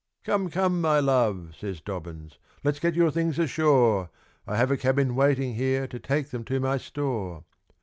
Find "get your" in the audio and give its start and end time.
2.79-3.11